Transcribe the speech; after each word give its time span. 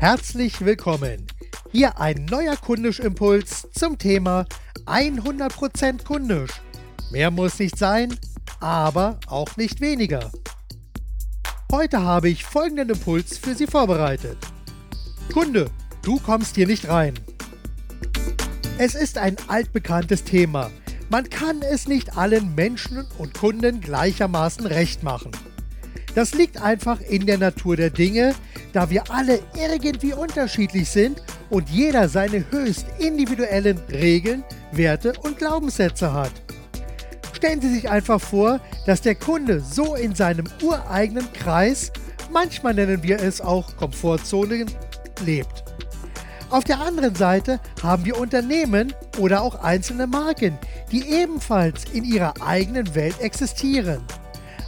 Herzlich 0.00 0.64
willkommen. 0.64 1.26
Hier 1.72 1.98
ein 1.98 2.24
neuer 2.26 2.56
Kundisch-Impuls 2.56 3.66
zum 3.72 3.98
Thema 3.98 4.46
100% 4.86 6.04
kundisch. 6.04 6.52
Mehr 7.10 7.32
muss 7.32 7.58
nicht 7.58 7.76
sein, 7.76 8.16
aber 8.60 9.18
auch 9.26 9.56
nicht 9.56 9.80
weniger. 9.80 10.30
Heute 11.72 12.00
habe 12.00 12.28
ich 12.28 12.44
folgenden 12.44 12.90
Impuls 12.90 13.38
für 13.38 13.56
Sie 13.56 13.66
vorbereitet. 13.66 14.38
Kunde, 15.32 15.68
du 16.02 16.20
kommst 16.20 16.54
hier 16.54 16.68
nicht 16.68 16.88
rein. 16.88 17.14
Es 18.78 18.94
ist 18.94 19.18
ein 19.18 19.34
altbekanntes 19.48 20.22
Thema. 20.22 20.70
Man 21.10 21.28
kann 21.28 21.60
es 21.62 21.88
nicht 21.88 22.16
allen 22.16 22.54
Menschen 22.54 23.04
und 23.18 23.34
Kunden 23.34 23.80
gleichermaßen 23.80 24.64
recht 24.64 25.02
machen. 25.02 25.32
Das 26.14 26.34
liegt 26.34 26.62
einfach 26.62 27.00
in 27.00 27.26
der 27.26 27.38
Natur 27.38 27.76
der 27.76 27.90
Dinge, 27.90 28.36
da 28.72 28.90
wir 28.90 29.10
alle 29.10 29.40
irgendwie 29.56 30.12
unterschiedlich 30.12 30.88
sind 30.90 31.22
und 31.50 31.68
jeder 31.68 32.08
seine 32.08 32.44
höchst 32.50 32.86
individuellen 32.98 33.78
Regeln, 33.90 34.44
Werte 34.72 35.12
und 35.22 35.38
Glaubenssätze 35.38 36.12
hat. 36.12 36.32
Stellen 37.32 37.60
Sie 37.60 37.72
sich 37.72 37.88
einfach 37.88 38.20
vor, 38.20 38.60
dass 38.86 39.00
der 39.00 39.14
Kunde 39.14 39.60
so 39.60 39.94
in 39.94 40.14
seinem 40.14 40.46
ureigenen 40.62 41.32
Kreis, 41.32 41.92
manchmal 42.32 42.74
nennen 42.74 43.02
wir 43.02 43.20
es 43.20 43.40
auch 43.40 43.76
Komfortzone, 43.76 44.66
lebt. 45.24 45.64
Auf 46.50 46.64
der 46.64 46.80
anderen 46.80 47.14
Seite 47.14 47.60
haben 47.82 48.04
wir 48.04 48.18
Unternehmen 48.18 48.94
oder 49.18 49.42
auch 49.42 49.62
einzelne 49.62 50.06
Marken, 50.06 50.58
die 50.90 51.06
ebenfalls 51.08 51.84
in 51.92 52.04
ihrer 52.04 52.34
eigenen 52.40 52.94
Welt 52.94 53.20
existieren. 53.20 54.02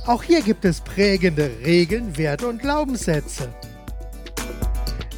Auch 0.07 0.23
hier 0.23 0.43
gibt 0.43 0.65
es 0.65 0.81
prägende 0.81 1.51
Regeln, 1.65 2.17
Werte 2.17 2.49
und 2.49 2.61
Glaubenssätze. 2.61 3.49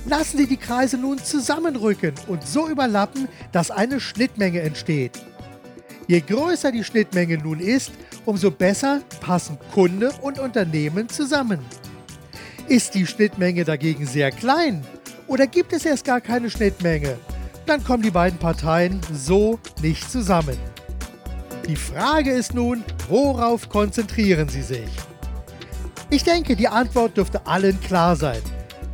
Lassen 0.05 0.39
Sie 0.39 0.47
die 0.47 0.57
Kreise 0.57 0.99
nun 0.99 1.19
zusammenrücken 1.19 2.15
und 2.27 2.47
so 2.47 2.69
überlappen, 2.69 3.29
dass 3.53 3.71
eine 3.71 4.01
Schnittmenge 4.01 4.61
entsteht. 4.61 5.23
Je 6.09 6.21
größer 6.21 6.73
die 6.73 6.83
Schnittmenge 6.83 7.39
nun 7.39 7.61
ist, 7.61 7.93
umso 8.25 8.51
besser 8.51 9.03
passen 9.21 9.59
Kunde 9.73 10.13
und 10.21 10.41
Unternehmen 10.41 11.09
zusammen. 11.09 11.61
Ist 12.69 12.95
die 12.95 13.07
Schnittmenge 13.07 13.65
dagegen 13.65 14.07
sehr 14.07 14.33
klein 14.33 14.85
oder 15.29 15.47
gibt 15.47 15.73
es 15.73 15.85
erst 15.85 16.05
gar 16.05 16.21
keine 16.21 16.51
Schnittmenge, 16.51 17.17
dann 17.67 17.85
kommen 17.85 18.03
die 18.03 18.11
beiden 18.11 18.39
Parteien 18.39 19.01
so 19.13 19.61
nicht 19.81 20.11
zusammen. 20.11 20.59
Die 21.69 21.77
Frage 21.77 22.33
ist 22.33 22.55
nun, 22.55 22.83
worauf 23.09 23.69
konzentrieren 23.69 24.49
Sie 24.49 24.63
sich? 24.63 24.91
Ich 26.11 26.25
denke, 26.25 26.57
die 26.57 26.67
Antwort 26.67 27.17
dürfte 27.17 27.47
allen 27.47 27.81
klar 27.81 28.17
sein. 28.17 28.43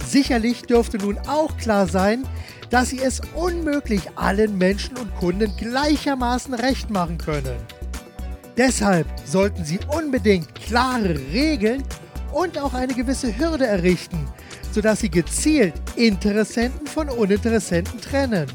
Sicherlich 0.08 0.62
dürfte 0.62 0.96
nun 0.96 1.18
auch 1.28 1.54
klar 1.58 1.86
sein, 1.86 2.26
dass 2.70 2.88
Sie 2.88 2.98
es 2.98 3.20
unmöglich 3.34 4.00
allen 4.16 4.56
Menschen 4.56 4.96
und 4.96 5.14
Kunden 5.16 5.54
gleichermaßen 5.58 6.54
recht 6.54 6.88
machen 6.88 7.18
können. 7.18 7.58
Deshalb 8.56 9.06
sollten 9.26 9.66
Sie 9.66 9.78
unbedingt 9.94 10.54
klare 10.54 11.14
Regeln 11.30 11.84
und 12.32 12.58
auch 12.58 12.72
eine 12.72 12.94
gewisse 12.94 13.36
Hürde 13.36 13.66
errichten, 13.66 14.26
sodass 14.72 15.00
Sie 15.00 15.10
gezielt 15.10 15.74
Interessenten 15.96 16.86
von 16.86 17.10
Uninteressenten 17.10 18.00
trennen. 18.00 18.46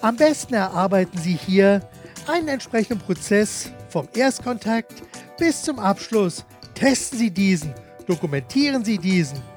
Am 0.00 0.16
besten 0.16 0.54
erarbeiten 0.54 1.18
Sie 1.18 1.38
hier 1.46 1.88
einen 2.26 2.48
entsprechenden 2.48 2.98
Prozess 2.98 3.70
vom 3.88 4.08
Erstkontakt 4.12 5.04
bis 5.38 5.62
zum 5.62 5.78
Abschluss. 5.78 6.44
Testen 6.74 7.16
Sie 7.16 7.30
diesen, 7.30 7.72
dokumentieren 8.08 8.84
Sie 8.84 8.98
diesen 8.98 9.51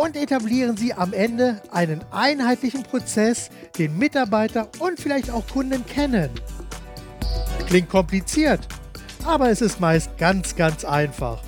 und 0.00 0.16
etablieren 0.16 0.78
Sie 0.78 0.94
am 0.94 1.12
Ende 1.12 1.60
einen 1.70 2.00
einheitlichen 2.10 2.84
Prozess, 2.84 3.50
den 3.76 3.98
Mitarbeiter 3.98 4.68
und 4.78 4.98
vielleicht 4.98 5.30
auch 5.30 5.46
Kunden 5.46 5.84
kennen. 5.84 6.30
Klingt 7.66 7.90
kompliziert, 7.90 8.60
aber 9.26 9.50
es 9.50 9.60
ist 9.60 9.78
meist 9.78 10.16
ganz, 10.16 10.56
ganz 10.56 10.86
einfach. 10.86 11.42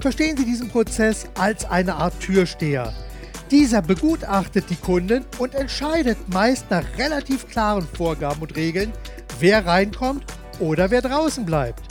Verstehen 0.00 0.36
Sie 0.36 0.44
diesen 0.44 0.68
Prozess 0.68 1.26
als 1.38 1.64
eine 1.64 1.94
Art 1.94 2.18
Türsteher. 2.18 2.92
Dieser 3.52 3.82
begutachtet 3.82 4.64
die 4.68 4.76
Kunden 4.76 5.24
und 5.38 5.54
entscheidet 5.54 6.18
meist 6.28 6.68
nach 6.70 6.84
relativ 6.98 7.48
klaren 7.48 7.86
Vorgaben 7.86 8.42
und 8.42 8.56
Regeln, 8.56 8.92
wer 9.38 9.64
reinkommt 9.64 10.24
oder 10.58 10.90
wer 10.90 11.02
draußen 11.02 11.46
bleibt. 11.46 11.82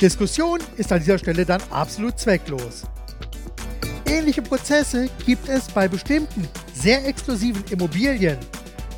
Diskussion 0.00 0.60
ist 0.78 0.90
an 0.92 1.00
dieser 1.00 1.18
Stelle 1.18 1.44
dann 1.44 1.60
absolut 1.70 2.18
zwecklos. 2.18 2.84
Ähnliche 4.06 4.42
Prozesse 4.42 5.08
gibt 5.24 5.48
es 5.48 5.66
bei 5.68 5.88
bestimmten 5.88 6.46
sehr 6.74 7.06
exklusiven 7.06 7.64
Immobilien, 7.70 8.38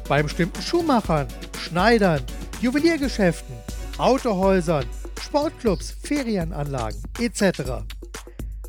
bei 0.08 0.22
bestimmten 0.22 0.60
Schuhmachern, 0.60 1.28
Schneidern, 1.58 2.22
Juweliergeschäften, 2.60 3.54
Autohäusern, 3.98 4.84
Sportclubs, 5.22 5.94
Ferienanlagen 6.02 7.00
etc. 7.20 7.84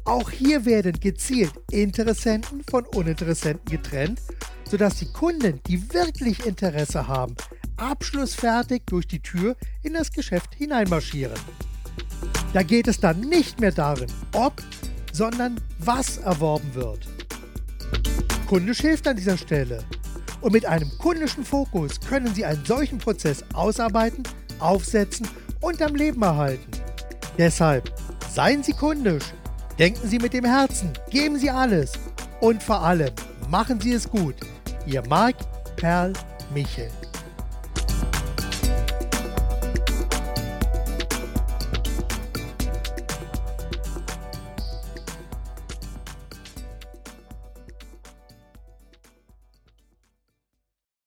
Auch 0.05 0.29
hier 0.29 0.65
werden 0.65 0.99
gezielt 0.99 1.53
Interessenten 1.71 2.63
von 2.69 2.85
Uninteressenten 2.85 3.69
getrennt, 3.69 4.21
sodass 4.69 4.99
die 4.99 5.11
Kunden, 5.11 5.59
die 5.67 5.93
wirklich 5.93 6.45
Interesse 6.45 7.07
haben, 7.07 7.35
abschlussfertig 7.77 8.83
durch 8.85 9.07
die 9.07 9.21
Tür 9.21 9.55
in 9.83 9.93
das 9.93 10.11
Geschäft 10.11 10.55
hineinmarschieren. 10.55 11.37
Da 12.53 12.63
geht 12.63 12.87
es 12.87 12.99
dann 12.99 13.19
nicht 13.21 13.59
mehr 13.59 13.71
darin, 13.71 14.07
ob, 14.33 14.53
sondern 15.17 15.59
was 15.79 16.17
erworben 16.17 16.69
wird. 16.75 17.07
Kundisch 18.47 18.81
hilft 18.81 19.07
an 19.07 19.15
dieser 19.17 19.37
Stelle. 19.37 19.79
Und 20.41 20.53
mit 20.53 20.67
einem 20.67 20.91
kundischen 20.99 21.43
Fokus 21.43 21.99
können 21.99 22.33
Sie 22.35 22.45
einen 22.45 22.63
solchen 22.63 22.99
Prozess 22.99 23.43
ausarbeiten, 23.53 24.23
aufsetzen 24.59 25.27
und 25.59 25.81
am 25.81 25.95
Leben 25.95 26.21
erhalten. 26.21 26.71
Deshalb 27.37 27.91
seien 28.31 28.61
Sie 28.61 28.73
kundisch, 28.73 29.33
denken 29.79 30.07
Sie 30.07 30.19
mit 30.19 30.33
dem 30.33 30.45
Herzen, 30.45 30.93
geben 31.09 31.39
Sie 31.39 31.49
alles 31.49 31.93
und 32.39 32.61
vor 32.61 32.81
allem 32.83 33.11
machen 33.49 33.81
Sie 33.81 33.93
es 33.93 34.07
gut. 34.07 34.35
Ihr 34.85 35.03
Marc 35.07 35.35
Perl 35.75 36.13
Michel. 36.53 36.91